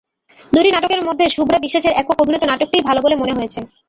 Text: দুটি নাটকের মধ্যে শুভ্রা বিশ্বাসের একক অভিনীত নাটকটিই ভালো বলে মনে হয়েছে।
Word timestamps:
দুটি 0.53 0.69
নাটকের 0.71 1.01
মধ্যে 1.07 1.25
শুভ্রা 1.35 1.57
বিশ্বাসের 1.59 1.97
একক 2.01 2.17
অভিনীত 2.19 2.43
নাটকটিই 2.47 2.87
ভালো 2.89 2.99
বলে 3.01 3.15
মনে 3.21 3.35
হয়েছে। 3.37 3.59